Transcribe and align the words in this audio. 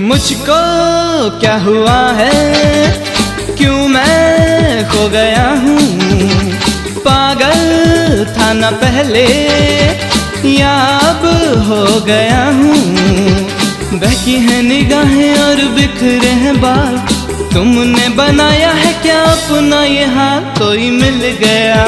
मुझको 0.00 0.58
क्या 1.40 1.56
हुआ 1.56 2.12
है? 2.12 2.90
क्यों 3.56 3.88
मैं 3.88 4.88
खो 4.88 5.08
गया 5.08 5.48
हूँ? 5.50 5.78
पागल 6.98 7.62
था 8.36 8.52
न 8.52 8.70
पहले, 8.70 9.24
या 10.58 10.74
अब 10.98 11.26
हो 11.68 12.00
गया 12.00 12.44
हूँ? 12.44 12.76
बहकी 13.98 14.34
है 14.34 14.62
निगाहें 14.62 15.38
और 15.38 15.56
बिखरे 15.56 16.28
हैं 16.28 16.60
बाल। 16.60 16.96
तुमने 17.54 18.08
बनाया 18.08 18.70
है 18.70 18.92
क्या 19.02 19.22
अपना 19.22 19.84
ये 19.84 20.04
हाल 20.04 20.40
कोई 20.40 20.90
मिल 20.90 21.20
गया। 21.40 21.84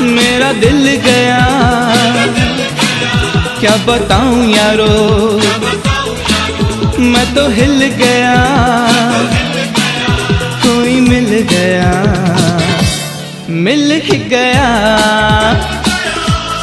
मेरा 0.00 0.52
दिल 0.52 0.86
गया। 0.86 1.40
क्या 3.60 3.76
बताऊँ 3.76 4.50
यारो? 4.50 4.94
मैं 7.04 7.34
तो 7.34 7.48
हिल 7.48 7.84
गया। 7.84 8.34
कोई 10.62 11.00
मिल 11.00 11.46
गया। 11.52 11.90
मिल 13.48 14.02
ही 14.04 14.18
गया। 14.18 14.68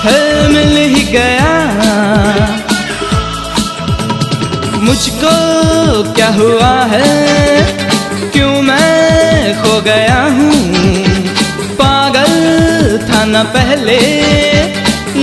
है 0.03 0.47
मिल 0.47 0.95
ही 0.95 1.03
गया। 1.03 1.51
मुझको 4.77 5.35
क्या 6.13 6.29
हुआ 6.29 6.85
है? 6.85 7.61
क्यों 8.33 8.61
मैं 8.61 9.63
खो 9.63 9.81
गया 9.81 10.23
हूँ? 10.23 10.73
पागल 11.75 12.33
था 13.09 13.25
न 13.25 13.43
पहले, 13.43 13.99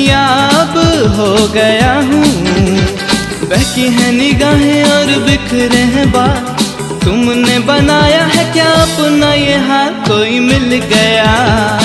या 0.05 0.27
अब 0.53 0.79
हो 1.19 1.49
गया 1.49 1.93
हूँ? 1.95 3.08
बहकी 3.49 3.83
है 3.83 4.13
निगाहें 4.13 4.85
और 4.85 5.07
बिखरे 5.07 5.79
हैं 5.79 6.13
बाल। 6.13 6.57
तुमने 7.05 7.59
बनाया 7.59 8.25
है 8.25 8.53
क्या 8.53 8.71
अपना 8.71 9.33
ये 9.33 9.57
हाल? 9.57 9.89
कोई 9.89 10.39
मिल 10.39 10.75
गया। 10.75 11.81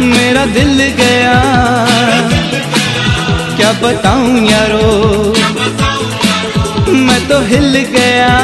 मेरा 0.00 0.46
दिल 0.46 0.82
गया। 0.82 1.34
क्या 3.56 3.72
बताऊँ 3.72 4.46
यारो? 4.46 5.34
मैं 6.92 7.28
तो 7.28 7.40
हिल 7.40 7.76
गया। 7.76 8.40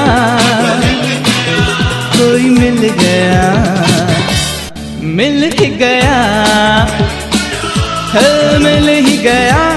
कोई 2.17 2.43
मिल 2.43 2.91
गया। 3.01 3.45
मिल 5.03 5.53
ही 5.61 5.67
गया। 5.67 6.17
है 8.13 8.59
मिल 8.59 8.89
ही 8.89 9.17
गया। 9.17 9.75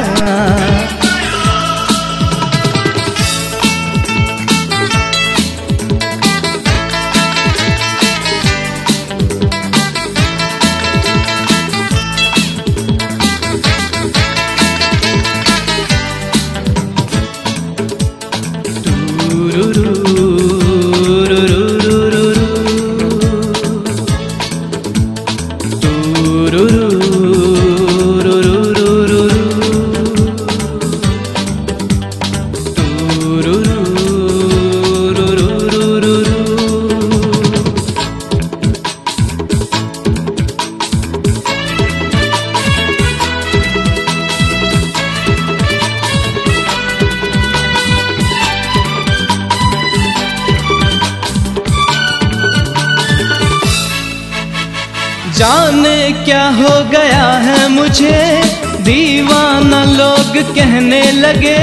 जाने 55.37 56.11
क्या 56.25 56.43
हो 56.49 56.69
गया 56.89 57.25
है 57.39 57.67
मुझे? 57.69 58.41
दीवाना 58.81 59.83
लोग 59.83 60.37
कहने 60.55 61.01
लगे, 61.11 61.57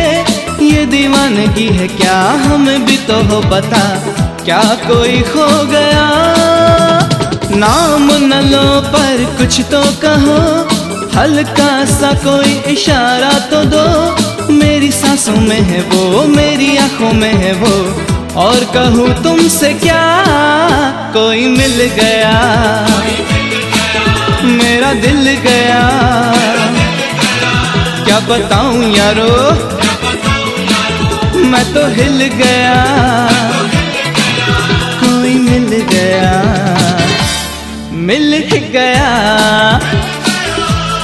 ये 0.64 0.84
दीवानगी 0.86 1.66
है 1.68 1.88
क्या? 1.88 2.18
हमें 2.44 2.86
भी 2.86 2.96
तो 2.96 3.16
हो 3.24 3.40
पता। 3.50 3.80
क्या 4.44 4.62
कोई 4.84 5.20
खो 5.22 5.46
गया? 5.66 6.06
नाम 7.56 8.08
न 8.24 8.40
लो 8.44 8.80
पर 8.90 9.24
कुछ 9.38 9.60
तो 9.70 9.82
कहो, 10.04 10.38
हल्का 11.18 11.84
सा 11.90 12.12
कोई 12.24 12.54
इशारा 12.72 13.32
तो 13.50 13.64
दो। 13.64 14.52
मेरी 14.52 14.90
सांसों 14.92 15.36
में 15.40 15.60
है 15.62 15.82
वो, 15.82 16.24
मेरी 16.28 16.76
आँखों 16.76 17.12
में 17.12 17.32
है 17.34 17.52
वो। 17.54 17.76
और 18.40 18.64
कहूँ 18.74 19.22
तुमसे 19.22 19.72
क्या? 19.74 20.02
कोई 21.12 21.46
मिल 21.48 21.82
गया। 21.96 22.34
मेरा 24.44 24.92
दिल 24.92 25.30
गया। 25.30 25.80
क्या 28.04 28.20
बताऊँ 28.20 28.84
यारो? 28.84 29.52
मैं 31.38 31.74
तो 31.74 31.86
हिल 31.86 32.22
गया। 32.26 32.74
कोई 35.00 35.34
मिल 35.34 35.86
गया। 35.92 36.42
मिल 37.92 38.32
ही 38.32 38.60
गया। 38.60 39.10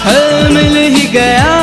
हल 0.04 0.48
मिल 0.52 0.76
ही 0.76 1.06
गया। 1.06 1.59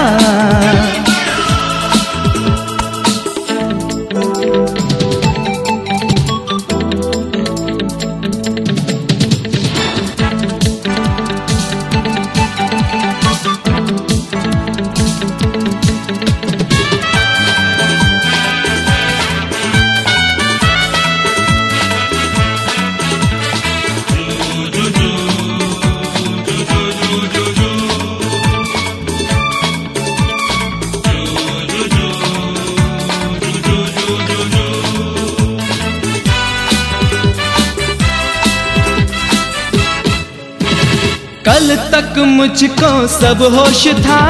कल 41.47 41.75
तक 41.75 42.17
मुझको 42.17 43.07
सब 43.07 43.41
होश 43.55 43.87
था। 43.87 44.21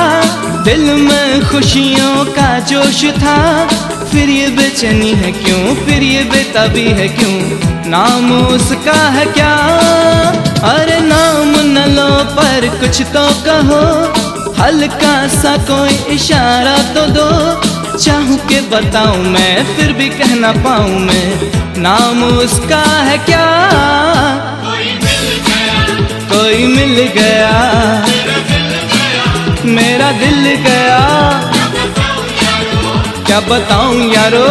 दिल 0.63 0.81
में 0.81 1.49
खुशियों 1.49 2.25
का 2.25 2.59
जोश 2.59 3.05
था। 3.05 3.67
फिर 4.11 4.29
ये 4.29 4.47
बेचैनी 4.47 5.11
है 5.11 5.31
क्यों? 5.31 5.75
फिर 5.75 6.03
ये 6.03 6.23
बेताबी 6.23 6.83
है 6.83 7.07
क्यों? 7.07 7.59
नाम 7.89 8.31
उसका 8.31 9.09
है 9.09 9.25
क्या? 9.25 9.55
अरे 10.73 10.99
नाम 10.99 11.49
न 11.49 11.85
लो 11.89 12.23
पर 12.33 12.67
कुछ 12.79 13.01
तो 13.01 13.25
कहो। 13.47 13.83
हल्का 14.61 15.27
सा 15.27 15.57
कोई 15.57 16.15
इशारा 16.15 16.77
तो 16.93 17.05
दो। 17.07 17.97
चाहूँ 17.97 18.37
के 18.37 18.61
बताऊँ 18.61 19.17
मैं, 19.17 19.75
फिर 19.75 19.93
भी 19.93 20.09
कहना 20.09 20.51
पाऊँ 20.51 20.99
मैं। 20.99 21.51
नाम 21.77 22.23
उसका 22.23 22.83
है 23.01 23.17
क्या? 23.17 23.45
कोई 26.47 26.65
मिल 26.65 26.99
गया। 27.07 27.49
मेरा 29.65 30.11
दिल 30.11 30.55
गया। 30.55 30.99
क्या 33.25 33.39
बताऊँ 33.39 34.13
यारो? 34.13 34.45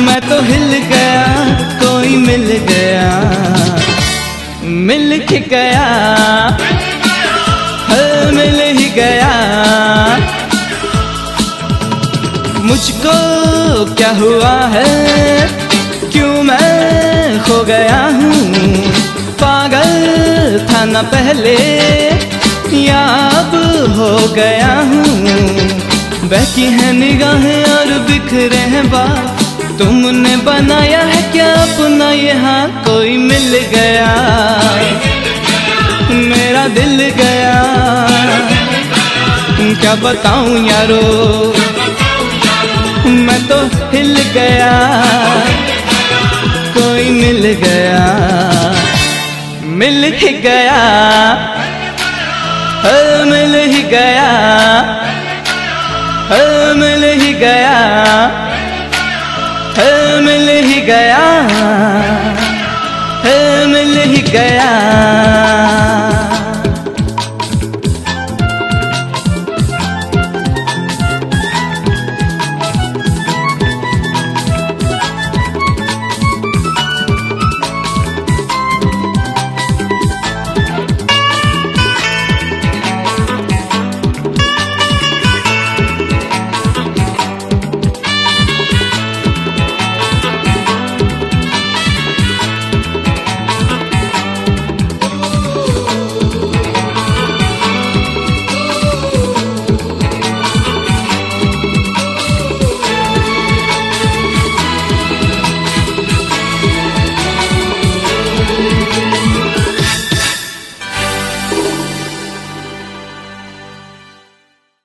मैं 0.00 0.20
तो 0.20 0.42
हिल 0.42 0.72
गया 0.78 1.24
कोई 1.82 2.16
मिल 2.16 2.44
गया। 2.56 3.08
मिल 4.62 5.26
के 5.28 5.38
गया। 5.38 5.86
मिल 8.30 8.60
ही 8.78 8.88
गया। 8.88 9.32
मुझको 12.64 13.16
क्या 13.94 14.10
हुआ 14.10 14.60
है? 14.66 15.48
क्यों 16.12 16.42
मैं 16.42 17.40
खो 17.40 17.64
गया 17.64 18.06
हूँ? 18.06 18.99
पागल 19.42 19.92
था 20.70 20.84
न 20.84 21.02
पहले 21.02 21.56
या 22.76 23.00
अब 23.38 23.54
हो 23.96 24.34
गया 24.34 24.72
हूँ। 24.80 25.68
बहकी 26.28 26.64
है 26.64 26.92
निगाहें 26.92 27.64
और 27.64 27.98
बिखरे 27.98 28.62
हैं 28.72 28.90
बात 28.90 29.38
तुमने 29.78 30.36
बनाया 30.36 31.00
है 31.00 31.22
क्या 31.32 31.52
अपना 31.54 32.10
यहाँ? 32.12 32.84
कोई 32.84 33.16
मिल 33.16 33.56
गया। 33.74 34.10
मेरा 36.10 36.66
दिल 36.68 37.00
गया। 37.18 37.54
क्या 39.80 39.94
बताऊँ 39.94 40.58
यारो? 40.68 41.54
मैं 43.06 43.40
तो 43.48 43.60
हिल 43.92 44.16
गया। 44.34 44.72
कोई 46.74 47.10
मिल 47.10 47.52
गया। 47.64 48.04
मिल 49.80 50.04
ही 50.04 50.28
गया। 50.28 50.80
मिल 53.24 53.54
ही 53.54 53.82
गया। 53.82 54.26
मिल 56.76 57.04
ही 57.20 57.32
गया। 57.32 57.76
मिल 60.20 60.48
ही 60.48 60.80
गया। 60.80 61.22
मिल 63.66 63.98
ही 63.98 64.22
गया। 64.22 64.70